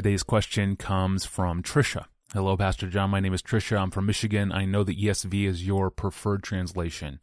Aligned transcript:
Today's 0.00 0.22
question 0.22 0.76
comes 0.76 1.26
from 1.26 1.62
Trisha. 1.62 2.06
Hello, 2.32 2.56
Pastor 2.56 2.86
John. 2.86 3.10
My 3.10 3.20
name 3.20 3.34
is 3.34 3.42
Trisha. 3.42 3.76
I'm 3.78 3.90
from 3.90 4.06
Michigan. 4.06 4.50
I 4.50 4.64
know 4.64 4.82
the 4.82 4.96
ESV 4.96 5.46
is 5.46 5.66
your 5.66 5.90
preferred 5.90 6.42
translation, 6.42 7.20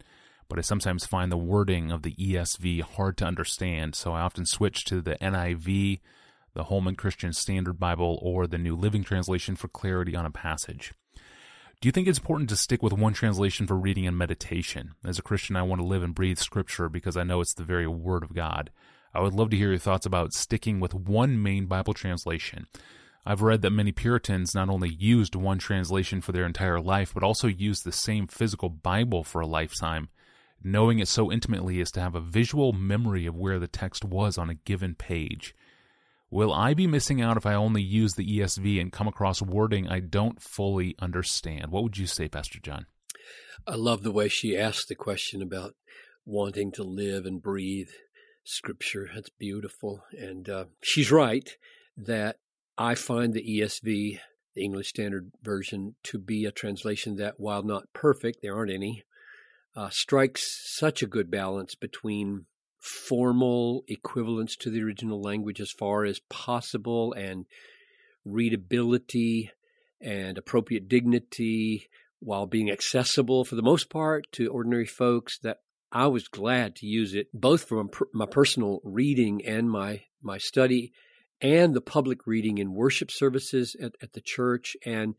but 0.48 0.60
I 0.60 0.62
sometimes 0.62 1.04
find 1.04 1.32
the 1.32 1.36
wording 1.36 1.90
of 1.90 2.02
the 2.02 2.12
ESV 2.12 2.82
hard 2.82 3.16
to 3.16 3.24
understand, 3.24 3.96
so 3.96 4.12
I 4.12 4.20
often 4.20 4.46
switch 4.46 4.84
to 4.84 5.00
the 5.00 5.16
NIV, 5.16 5.98
the 6.54 6.62
Holman 6.62 6.94
Christian 6.94 7.32
Standard 7.32 7.80
Bible, 7.80 8.16
or 8.22 8.46
the 8.46 8.58
New 8.58 8.76
Living 8.76 9.02
Translation 9.02 9.56
for 9.56 9.66
clarity 9.66 10.14
on 10.14 10.24
a 10.24 10.30
passage. 10.30 10.94
Do 11.80 11.88
you 11.88 11.90
think 11.90 12.06
it's 12.06 12.18
important 12.18 12.48
to 12.50 12.56
stick 12.56 12.80
with 12.80 12.92
one 12.92 13.12
translation 13.12 13.66
for 13.66 13.74
reading 13.74 14.06
and 14.06 14.16
meditation? 14.16 14.92
As 15.04 15.18
a 15.18 15.22
Christian, 15.22 15.56
I 15.56 15.62
want 15.62 15.80
to 15.80 15.84
live 15.84 16.04
and 16.04 16.14
breathe 16.14 16.38
Scripture 16.38 16.88
because 16.88 17.16
I 17.16 17.24
know 17.24 17.40
it's 17.40 17.54
the 17.54 17.64
very 17.64 17.88
Word 17.88 18.22
of 18.22 18.34
God. 18.34 18.70
I 19.18 19.20
would 19.20 19.34
love 19.34 19.50
to 19.50 19.56
hear 19.56 19.70
your 19.70 19.78
thoughts 19.78 20.06
about 20.06 20.32
sticking 20.32 20.78
with 20.78 20.94
one 20.94 21.42
main 21.42 21.66
Bible 21.66 21.92
translation. 21.92 22.68
I've 23.26 23.42
read 23.42 23.62
that 23.62 23.70
many 23.70 23.90
Puritans 23.90 24.54
not 24.54 24.68
only 24.68 24.90
used 24.90 25.34
one 25.34 25.58
translation 25.58 26.20
for 26.20 26.30
their 26.30 26.46
entire 26.46 26.80
life, 26.80 27.12
but 27.12 27.24
also 27.24 27.48
used 27.48 27.82
the 27.82 27.90
same 27.90 28.28
physical 28.28 28.68
Bible 28.68 29.24
for 29.24 29.40
a 29.40 29.46
lifetime. 29.46 30.08
Knowing 30.62 31.00
it 31.00 31.08
so 31.08 31.32
intimately 31.32 31.80
is 31.80 31.90
to 31.90 32.00
have 32.00 32.14
a 32.14 32.20
visual 32.20 32.72
memory 32.72 33.26
of 33.26 33.34
where 33.34 33.58
the 33.58 33.66
text 33.66 34.04
was 34.04 34.38
on 34.38 34.50
a 34.50 34.54
given 34.54 34.94
page. 34.94 35.52
Will 36.30 36.52
I 36.52 36.74
be 36.74 36.86
missing 36.86 37.20
out 37.20 37.36
if 37.36 37.44
I 37.44 37.54
only 37.54 37.82
use 37.82 38.14
the 38.14 38.38
ESV 38.38 38.80
and 38.80 38.92
come 38.92 39.08
across 39.08 39.42
wording 39.42 39.88
I 39.88 39.98
don't 39.98 40.40
fully 40.40 40.94
understand? 41.00 41.72
What 41.72 41.82
would 41.82 41.98
you 41.98 42.06
say, 42.06 42.28
Pastor 42.28 42.60
John? 42.60 42.86
I 43.66 43.74
love 43.74 44.04
the 44.04 44.12
way 44.12 44.28
she 44.28 44.56
asked 44.56 44.86
the 44.86 44.94
question 44.94 45.42
about 45.42 45.74
wanting 46.24 46.70
to 46.70 46.84
live 46.84 47.26
and 47.26 47.42
breathe 47.42 47.88
scripture. 48.48 49.08
That's 49.14 49.30
beautiful. 49.30 50.04
And 50.18 50.48
uh, 50.48 50.64
she's 50.82 51.12
right 51.12 51.48
that 51.96 52.36
I 52.76 52.94
find 52.94 53.34
the 53.34 53.60
ESV, 53.60 54.18
the 54.54 54.64
English 54.64 54.88
Standard 54.88 55.30
Version, 55.42 55.94
to 56.04 56.18
be 56.18 56.44
a 56.44 56.52
translation 56.52 57.16
that, 57.16 57.34
while 57.38 57.62
not 57.62 57.92
perfect, 57.92 58.38
there 58.42 58.56
aren't 58.56 58.72
any, 58.72 59.04
uh, 59.76 59.90
strikes 59.90 60.76
such 60.76 61.02
a 61.02 61.06
good 61.06 61.30
balance 61.30 61.74
between 61.74 62.46
formal 62.80 63.84
equivalence 63.88 64.56
to 64.56 64.70
the 64.70 64.82
original 64.82 65.20
language 65.20 65.60
as 65.60 65.70
far 65.70 66.04
as 66.04 66.20
possible 66.28 67.12
and 67.12 67.46
readability 68.24 69.50
and 70.00 70.38
appropriate 70.38 70.88
dignity 70.88 71.88
while 72.20 72.46
being 72.46 72.70
accessible 72.70 73.44
for 73.44 73.56
the 73.56 73.62
most 73.62 73.90
part 73.90 74.26
to 74.32 74.48
ordinary 74.48 74.86
folks 74.86 75.38
that 75.38 75.58
I 75.90 76.06
was 76.06 76.28
glad 76.28 76.76
to 76.76 76.86
use 76.86 77.14
it 77.14 77.28
both 77.32 77.64
for 77.64 77.84
my 78.12 78.26
personal 78.26 78.80
reading 78.84 79.44
and 79.44 79.70
my 79.70 80.02
my 80.22 80.38
study 80.38 80.92
and 81.40 81.74
the 81.74 81.80
public 81.80 82.26
reading 82.26 82.58
in 82.58 82.74
worship 82.74 83.10
services 83.10 83.76
at, 83.80 83.92
at 84.02 84.12
the 84.12 84.20
church 84.20 84.76
and 84.84 85.14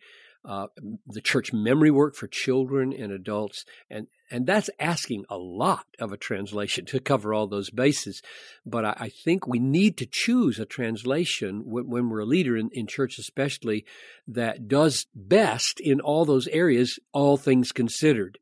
uh, 0.45 0.67
the 1.05 1.21
church 1.21 1.51
memory 1.51 1.91
work 1.91 2.15
for 2.15 2.27
children 2.27 2.93
and 2.93 3.11
adults, 3.11 3.65
and 3.89 4.07
and 4.31 4.45
that's 4.45 4.69
asking 4.79 5.25
a 5.29 5.37
lot 5.37 5.85
of 5.99 6.13
a 6.13 6.17
translation 6.17 6.85
to 6.85 6.99
cover 6.99 7.33
all 7.33 7.47
those 7.47 7.69
bases. 7.69 8.21
But 8.65 8.85
I, 8.85 8.93
I 8.97 9.09
think 9.09 9.47
we 9.47 9.59
need 9.59 9.97
to 9.97 10.07
choose 10.09 10.57
a 10.57 10.65
translation 10.65 11.63
when, 11.65 11.89
when 11.89 12.09
we're 12.09 12.19
a 12.19 12.25
leader 12.25 12.55
in, 12.55 12.69
in 12.71 12.87
church, 12.87 13.17
especially 13.19 13.85
that 14.27 14.67
does 14.69 15.07
best 15.13 15.81
in 15.81 15.99
all 15.99 16.23
those 16.23 16.47
areas, 16.47 16.99
all 17.11 17.35
things 17.35 17.73
considered. 17.73 18.37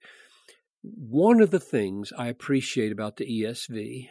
One 0.95 1.41
of 1.41 1.51
the 1.51 1.59
things 1.59 2.11
I 2.17 2.27
appreciate 2.27 2.91
about 2.91 3.17
the 3.17 3.25
ESV 3.25 4.09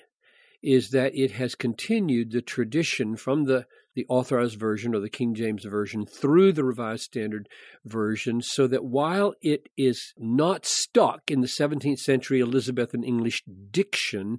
is 0.62 0.90
that 0.90 1.14
it 1.14 1.32
has 1.32 1.54
continued 1.54 2.32
the 2.32 2.42
tradition 2.42 3.16
from 3.16 3.44
the 3.44 3.66
the 3.94 4.06
authorized 4.10 4.60
version 4.60 4.94
or 4.94 5.00
the 5.00 5.08
King 5.08 5.34
James 5.34 5.64
version 5.64 6.04
through 6.04 6.52
the 6.52 6.64
Revised 6.64 7.04
Standard 7.04 7.48
Version, 7.86 8.42
so 8.42 8.66
that 8.66 8.84
while 8.84 9.32
it 9.40 9.70
is 9.76 10.12
not 10.18 10.66
stuck 10.66 11.30
in 11.30 11.40
the 11.40 11.46
17th 11.46 12.00
century 12.00 12.42
Elizabethan 12.42 13.02
English 13.02 13.42
diction, 13.70 14.38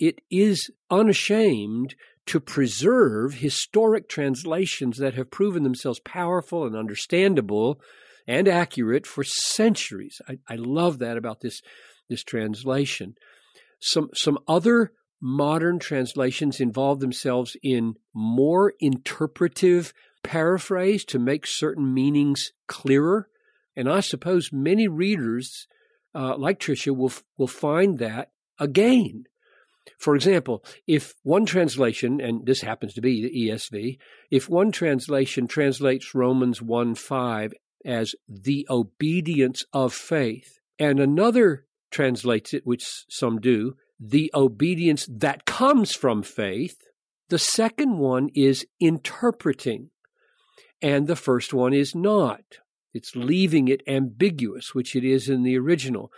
it 0.00 0.22
is 0.30 0.70
unashamed 0.90 1.94
to 2.24 2.40
preserve 2.40 3.34
historic 3.34 4.08
translations 4.08 4.96
that 4.96 5.14
have 5.14 5.30
proven 5.30 5.62
themselves 5.62 6.00
powerful 6.00 6.64
and 6.64 6.74
understandable 6.74 7.78
and 8.26 8.48
accurate 8.48 9.06
for 9.06 9.24
centuries. 9.24 10.20
I, 10.28 10.38
I 10.48 10.56
love 10.56 10.98
that 10.98 11.16
about 11.16 11.40
this, 11.40 11.62
this 12.08 12.22
translation. 12.22 13.14
Some, 13.80 14.10
some 14.14 14.38
other 14.48 14.92
modern 15.20 15.78
translations 15.78 16.60
involve 16.60 17.00
themselves 17.00 17.56
in 17.62 17.94
more 18.14 18.74
interpretive 18.80 19.92
paraphrase 20.22 21.04
to 21.06 21.18
make 21.18 21.46
certain 21.46 21.94
meanings 21.94 22.52
clearer. 22.66 23.28
And 23.76 23.88
I 23.88 24.00
suppose 24.00 24.50
many 24.52 24.88
readers, 24.88 25.66
uh, 26.14 26.36
like 26.36 26.58
Tricia, 26.58 26.96
will, 26.96 27.12
will 27.36 27.46
find 27.46 27.98
that 27.98 28.30
a 28.58 28.66
gain. 28.66 29.26
For 29.98 30.16
example, 30.16 30.64
if 30.86 31.14
one 31.22 31.46
translation, 31.46 32.20
and 32.20 32.44
this 32.44 32.60
happens 32.60 32.94
to 32.94 33.00
be 33.00 33.22
the 33.22 33.48
ESV, 33.48 33.98
if 34.30 34.48
one 34.48 34.72
translation 34.72 35.46
translates 35.46 36.14
Romans 36.14 36.60
1 36.60 36.96
5 36.96 37.54
as 37.86 38.14
the 38.28 38.66
obedience 38.68 39.64
of 39.72 39.94
faith, 39.94 40.58
and 40.78 40.98
another 41.00 41.64
translates 41.90 42.52
it, 42.52 42.66
which 42.66 43.04
some 43.08 43.40
do, 43.40 43.76
the 43.98 44.30
obedience 44.34 45.08
that 45.10 45.46
comes 45.46 45.92
from 45.94 46.22
faith. 46.22 46.76
The 47.28 47.38
second 47.38 47.98
one 47.98 48.28
is 48.34 48.66
interpreting, 48.80 49.90
and 50.82 51.06
the 51.06 51.16
first 51.16 51.54
one 51.54 51.72
is 51.72 51.94
not. 51.94 52.42
It's 52.92 53.16
leaving 53.16 53.68
it 53.68 53.82
ambiguous, 53.86 54.74
which 54.74 54.94
it 54.94 55.04
is 55.04 55.28
in 55.28 55.42
the 55.42 55.56
original. 55.56 56.10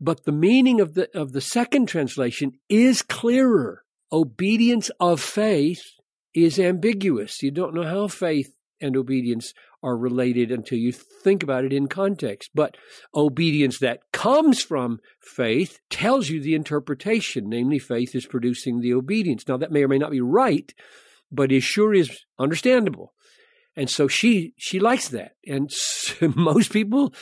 But 0.00 0.24
the 0.24 0.32
meaning 0.32 0.80
of 0.80 0.94
the, 0.94 1.08
of 1.18 1.32
the 1.32 1.40
second 1.40 1.86
translation 1.86 2.52
is 2.68 3.02
clearer. 3.02 3.84
Obedience 4.10 4.90
of 5.00 5.20
faith 5.20 5.82
is 6.34 6.58
ambiguous. 6.58 7.42
You 7.42 7.50
don't 7.50 7.74
know 7.74 7.84
how 7.84 8.08
faith 8.08 8.54
and 8.80 8.96
obedience 8.96 9.54
are 9.82 9.96
related 9.96 10.50
until 10.50 10.78
you 10.78 10.92
think 10.92 11.42
about 11.42 11.64
it 11.64 11.72
in 11.72 11.88
context. 11.88 12.50
But 12.54 12.76
obedience 13.14 13.78
that 13.80 14.00
comes 14.12 14.62
from 14.62 15.00
faith 15.20 15.80
tells 15.90 16.28
you 16.28 16.40
the 16.40 16.54
interpretation, 16.54 17.48
namely, 17.48 17.78
faith 17.78 18.14
is 18.14 18.26
producing 18.26 18.80
the 18.80 18.94
obedience. 18.94 19.46
Now, 19.46 19.56
that 19.56 19.72
may 19.72 19.82
or 19.82 19.88
may 19.88 19.98
not 19.98 20.10
be 20.10 20.20
right, 20.20 20.72
but 21.30 21.50
it 21.50 21.62
sure 21.62 21.92
is 21.92 22.24
understandable. 22.38 23.12
And 23.74 23.88
so 23.88 24.06
she 24.06 24.52
she 24.58 24.78
likes 24.78 25.08
that, 25.08 25.32
and 25.46 25.70
most 26.36 26.72
people 26.72 27.14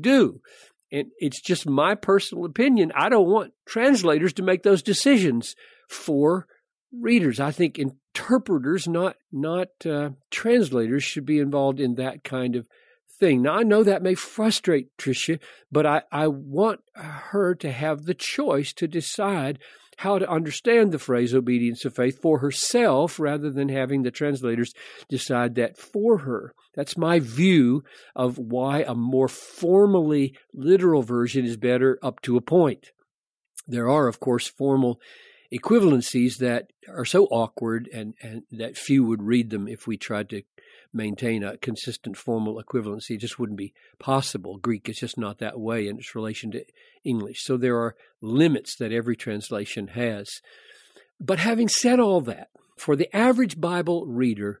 do. 0.00 0.40
And 0.92 1.08
it's 1.18 1.40
just 1.40 1.68
my 1.68 1.96
personal 1.96 2.44
opinion. 2.44 2.92
I 2.94 3.08
don't 3.08 3.28
want 3.28 3.52
translators 3.66 4.32
to 4.34 4.44
make 4.44 4.62
those 4.62 4.82
decisions 4.82 5.56
for 5.88 6.46
readers. 6.92 7.40
I 7.40 7.50
think 7.50 7.80
interpreters, 8.16 8.88
not 8.88 9.16
not 9.30 9.68
uh, 9.84 10.10
translators, 10.30 11.04
should 11.04 11.26
be 11.26 11.38
involved 11.38 11.80
in 11.80 11.94
that 11.94 12.24
kind 12.24 12.56
of 12.56 12.66
thing. 13.18 13.42
Now 13.42 13.56
I 13.56 13.62
know 13.62 13.82
that 13.82 14.02
may 14.02 14.14
frustrate 14.14 14.96
Tricia, 14.98 15.38
but 15.70 15.86
I, 15.86 16.02
I 16.10 16.28
want 16.28 16.80
her 16.94 17.54
to 17.56 17.70
have 17.70 18.04
the 18.04 18.14
choice 18.14 18.72
to 18.74 18.88
decide 18.88 19.58
how 19.98 20.18
to 20.18 20.30
understand 20.30 20.92
the 20.92 20.98
phrase 20.98 21.34
obedience 21.34 21.86
of 21.86 21.94
faith 21.94 22.20
for 22.20 22.40
herself 22.40 23.18
rather 23.18 23.50
than 23.50 23.70
having 23.70 24.02
the 24.02 24.10
translators 24.10 24.74
decide 25.08 25.54
that 25.54 25.78
for 25.78 26.18
her. 26.18 26.52
That's 26.74 26.98
my 26.98 27.18
view 27.18 27.82
of 28.14 28.36
why 28.36 28.82
a 28.82 28.94
more 28.94 29.28
formally 29.28 30.36
literal 30.52 31.02
version 31.02 31.46
is 31.46 31.56
better 31.56 31.98
up 32.02 32.20
to 32.22 32.36
a 32.36 32.42
point. 32.42 32.90
There 33.66 33.88
are, 33.88 34.06
of 34.06 34.20
course, 34.20 34.46
formal 34.46 35.00
equivalencies 35.52 36.38
that 36.38 36.70
are 36.88 37.04
so 37.04 37.26
awkward 37.26 37.88
and, 37.92 38.14
and 38.22 38.42
that 38.50 38.76
few 38.76 39.04
would 39.04 39.22
read 39.22 39.50
them 39.50 39.68
if 39.68 39.86
we 39.86 39.96
tried 39.96 40.28
to 40.30 40.42
maintain 40.92 41.44
a 41.44 41.56
consistent 41.58 42.16
formal 42.16 42.62
equivalency. 42.62 43.10
It 43.10 43.20
just 43.20 43.38
wouldn't 43.38 43.58
be 43.58 43.74
possible. 43.98 44.58
Greek 44.58 44.88
is 44.88 44.96
just 44.96 45.18
not 45.18 45.38
that 45.38 45.60
way 45.60 45.86
in 45.86 45.98
its 45.98 46.14
relation 46.14 46.50
to 46.52 46.64
English. 47.04 47.44
So 47.44 47.56
there 47.56 47.78
are 47.78 47.96
limits 48.20 48.76
that 48.76 48.92
every 48.92 49.16
translation 49.16 49.88
has. 49.88 50.40
But 51.20 51.38
having 51.38 51.68
said 51.68 52.00
all 52.00 52.20
that, 52.22 52.48
for 52.76 52.96
the 52.96 53.14
average 53.14 53.60
Bible 53.60 54.06
reader, 54.06 54.60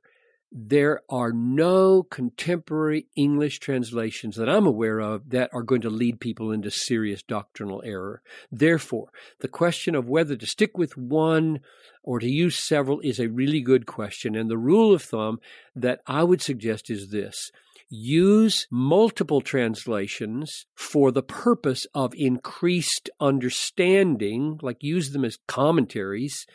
there 0.58 1.02
are 1.10 1.32
no 1.32 2.02
contemporary 2.02 3.06
English 3.14 3.58
translations 3.58 4.36
that 4.36 4.48
I'm 4.48 4.66
aware 4.66 5.00
of 5.00 5.28
that 5.28 5.50
are 5.52 5.62
going 5.62 5.82
to 5.82 5.90
lead 5.90 6.18
people 6.18 6.50
into 6.50 6.70
serious 6.70 7.22
doctrinal 7.22 7.82
error. 7.84 8.22
Therefore, 8.50 9.10
the 9.40 9.48
question 9.48 9.94
of 9.94 10.08
whether 10.08 10.34
to 10.34 10.46
stick 10.46 10.78
with 10.78 10.96
one 10.96 11.60
or 12.02 12.20
to 12.20 12.26
use 12.26 12.56
several 12.56 13.00
is 13.00 13.20
a 13.20 13.28
really 13.28 13.60
good 13.60 13.84
question. 13.84 14.34
And 14.34 14.50
the 14.50 14.56
rule 14.56 14.94
of 14.94 15.02
thumb 15.02 15.40
that 15.74 16.00
I 16.06 16.24
would 16.24 16.40
suggest 16.40 16.88
is 16.88 17.10
this 17.10 17.50
use 17.90 18.66
multiple 18.70 19.42
translations 19.42 20.64
for 20.74 21.12
the 21.12 21.22
purpose 21.22 21.86
of 21.94 22.14
increased 22.16 23.10
understanding, 23.20 24.58
like 24.62 24.78
use 24.82 25.10
them 25.10 25.24
as 25.24 25.38
commentaries 25.46 26.46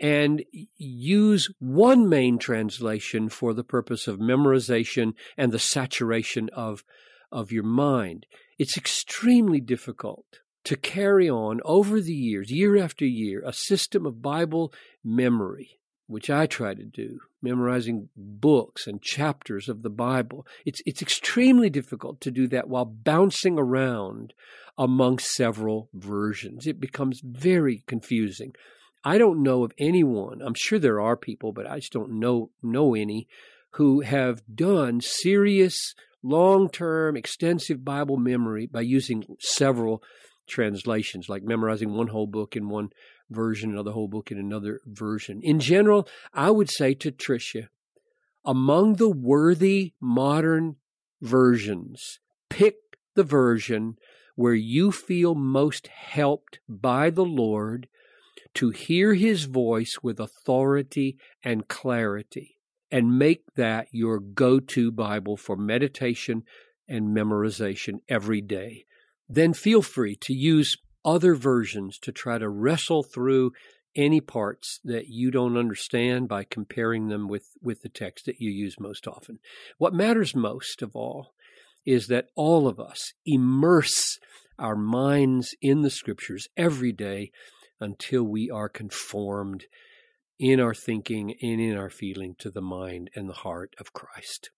and 0.00 0.44
use 0.76 1.48
one 1.58 2.08
main 2.08 2.38
translation 2.38 3.28
for 3.28 3.52
the 3.52 3.64
purpose 3.64 4.06
of 4.06 4.18
memorization 4.18 5.14
and 5.36 5.52
the 5.52 5.58
saturation 5.58 6.48
of, 6.52 6.84
of 7.32 7.50
your 7.50 7.64
mind. 7.64 8.26
It's 8.58 8.76
extremely 8.76 9.60
difficult 9.60 10.40
to 10.64 10.76
carry 10.76 11.30
on 11.30 11.60
over 11.64 12.00
the 12.00 12.14
years, 12.14 12.50
year 12.50 12.76
after 12.76 13.04
year, 13.04 13.42
a 13.44 13.52
system 13.52 14.04
of 14.06 14.22
Bible 14.22 14.72
memory, 15.02 15.80
which 16.06 16.30
I 16.30 16.46
try 16.46 16.74
to 16.74 16.84
do, 16.84 17.20
memorizing 17.40 18.08
books 18.16 18.86
and 18.86 19.00
chapters 19.00 19.68
of 19.68 19.82
the 19.82 19.90
Bible. 19.90 20.46
It's, 20.64 20.82
it's 20.84 21.02
extremely 21.02 21.70
difficult 21.70 22.20
to 22.22 22.30
do 22.30 22.46
that 22.48 22.68
while 22.68 22.84
bouncing 22.84 23.58
around 23.58 24.34
among 24.76 25.18
several 25.18 25.88
versions. 25.94 26.66
It 26.66 26.80
becomes 26.80 27.20
very 27.24 27.82
confusing. 27.86 28.54
I 29.04 29.18
don't 29.18 29.42
know 29.42 29.64
of 29.64 29.72
anyone, 29.78 30.42
I'm 30.42 30.54
sure 30.56 30.78
there 30.78 31.00
are 31.00 31.16
people, 31.16 31.52
but 31.52 31.68
I 31.68 31.76
just 31.78 31.92
don't 31.92 32.18
know, 32.18 32.50
know 32.62 32.94
any, 32.94 33.28
who 33.72 34.00
have 34.00 34.42
done 34.52 35.00
serious, 35.00 35.94
long 36.22 36.68
term, 36.68 37.16
extensive 37.16 37.84
Bible 37.84 38.16
memory 38.16 38.66
by 38.66 38.80
using 38.80 39.24
several 39.38 40.02
translations, 40.46 41.28
like 41.28 41.42
memorizing 41.42 41.92
one 41.92 42.08
whole 42.08 42.26
book 42.26 42.56
in 42.56 42.68
one 42.68 42.90
version, 43.30 43.70
another 43.70 43.92
whole 43.92 44.08
book 44.08 44.30
in 44.32 44.38
another 44.38 44.80
version. 44.86 45.40
In 45.42 45.60
general, 45.60 46.08
I 46.32 46.50
would 46.50 46.70
say 46.70 46.94
to 46.94 47.12
Tricia, 47.12 47.68
among 48.44 48.94
the 48.94 49.10
worthy 49.10 49.92
modern 50.00 50.76
versions, 51.20 52.18
pick 52.48 52.76
the 53.14 53.24
version 53.24 53.98
where 54.34 54.54
you 54.54 54.90
feel 54.90 55.34
most 55.34 55.88
helped 55.88 56.60
by 56.68 57.10
the 57.10 57.24
Lord 57.24 57.88
to 58.58 58.70
hear 58.70 59.14
his 59.14 59.44
voice 59.44 59.98
with 60.02 60.18
authority 60.18 61.16
and 61.44 61.68
clarity, 61.68 62.56
and 62.90 63.16
make 63.16 63.54
that 63.54 63.86
your 63.92 64.18
go 64.18 64.58
to 64.58 64.90
Bible 64.90 65.36
for 65.36 65.56
meditation 65.56 66.42
and 66.88 67.16
memorization 67.16 68.00
every 68.08 68.40
day. 68.40 68.84
Then 69.28 69.52
feel 69.54 69.80
free 69.80 70.16
to 70.22 70.32
use 70.32 70.76
other 71.04 71.36
versions 71.36 72.00
to 72.00 72.10
try 72.10 72.38
to 72.38 72.48
wrestle 72.48 73.04
through 73.04 73.52
any 73.94 74.20
parts 74.20 74.80
that 74.82 75.06
you 75.06 75.30
don't 75.30 75.56
understand 75.56 76.26
by 76.26 76.42
comparing 76.42 77.06
them 77.06 77.28
with, 77.28 77.46
with 77.62 77.82
the 77.82 77.88
text 77.88 78.26
that 78.26 78.40
you 78.40 78.50
use 78.50 78.80
most 78.80 79.06
often. 79.06 79.38
What 79.76 79.94
matters 79.94 80.34
most 80.34 80.82
of 80.82 80.96
all 80.96 81.32
is 81.86 82.08
that 82.08 82.26
all 82.34 82.66
of 82.66 82.80
us 82.80 83.12
immerse 83.24 84.18
our 84.58 84.74
minds 84.74 85.54
in 85.62 85.82
the 85.82 85.90
scriptures 85.90 86.48
every 86.56 86.90
day 86.90 87.30
until 87.80 88.22
we 88.22 88.50
are 88.50 88.68
conformed 88.68 89.64
in 90.38 90.60
our 90.60 90.74
thinking 90.74 91.34
and 91.42 91.60
in 91.60 91.76
our 91.76 91.90
feeling 91.90 92.34
to 92.38 92.50
the 92.50 92.60
mind 92.60 93.10
and 93.14 93.28
the 93.28 93.34
heart 93.34 93.74
of 93.80 93.92
Christ. 93.92 94.50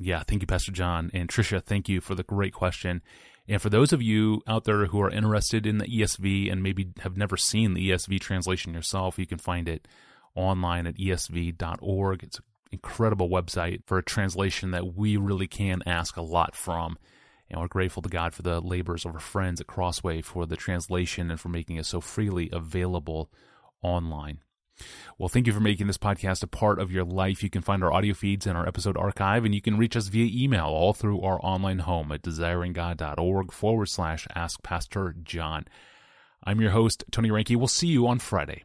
Yeah, 0.00 0.22
thank 0.22 0.42
you, 0.42 0.46
Pastor 0.46 0.72
John. 0.72 1.10
And 1.12 1.28
Tricia, 1.28 1.62
thank 1.62 1.88
you 1.88 2.00
for 2.00 2.14
the 2.14 2.22
great 2.22 2.52
question. 2.52 3.02
And 3.48 3.60
for 3.60 3.70
those 3.70 3.92
of 3.92 4.02
you 4.02 4.42
out 4.46 4.64
there 4.64 4.86
who 4.86 5.00
are 5.00 5.10
interested 5.10 5.66
in 5.66 5.78
the 5.78 5.86
ESV 5.86 6.52
and 6.52 6.62
maybe 6.62 6.90
have 7.00 7.16
never 7.16 7.36
seen 7.36 7.74
the 7.74 7.90
ESV 7.90 8.20
translation 8.20 8.74
yourself, 8.74 9.18
you 9.18 9.26
can 9.26 9.38
find 9.38 9.68
it 9.68 9.88
online 10.34 10.86
at 10.86 10.96
esv.org. 10.96 12.22
It's 12.22 12.38
an 12.38 12.44
incredible 12.70 13.30
website 13.30 13.82
for 13.86 13.96
a 13.98 14.02
translation 14.02 14.70
that 14.72 14.94
we 14.94 15.16
really 15.16 15.46
can 15.46 15.82
ask 15.86 16.16
a 16.16 16.22
lot 16.22 16.54
from. 16.54 16.98
And 17.50 17.60
we're 17.60 17.68
grateful 17.68 18.02
to 18.02 18.08
God 18.08 18.34
for 18.34 18.42
the 18.42 18.60
labors 18.60 19.04
of 19.04 19.14
our 19.14 19.20
friends 19.20 19.60
at 19.60 19.66
Crossway 19.66 20.22
for 20.22 20.46
the 20.46 20.56
translation 20.56 21.30
and 21.30 21.40
for 21.40 21.48
making 21.48 21.76
it 21.76 21.86
so 21.86 22.00
freely 22.00 22.50
available 22.52 23.30
online. 23.82 24.40
Well, 25.18 25.28
thank 25.28 25.46
you 25.46 25.52
for 25.52 25.60
making 25.60 25.86
this 25.86 25.98
podcast 25.98 26.42
a 26.42 26.46
part 26.46 26.78
of 26.78 26.92
your 26.92 27.04
life. 27.04 27.42
You 27.42 27.50
can 27.50 27.62
find 27.62 27.82
our 27.82 27.92
audio 27.92 28.14
feeds 28.14 28.46
and 28.46 28.56
our 28.56 28.66
episode 28.66 28.96
archive, 28.96 29.44
and 29.44 29.54
you 29.54 29.60
can 29.60 29.76
reach 29.76 29.96
us 29.96 30.08
via 30.08 30.30
email 30.32 30.66
all 30.66 30.92
through 30.92 31.20
our 31.22 31.40
online 31.42 31.80
home 31.80 32.12
at 32.12 32.22
desiringgod.org 32.22 33.52
forward 33.52 33.86
slash 33.86 34.26
ask 34.34 34.62
Pastor 34.62 35.16
John. 35.22 35.64
I'm 36.44 36.60
your 36.60 36.70
host, 36.70 37.04
Tony 37.10 37.30
Reinke. 37.30 37.56
We'll 37.56 37.66
see 37.66 37.88
you 37.88 38.06
on 38.06 38.20
Friday. 38.20 38.64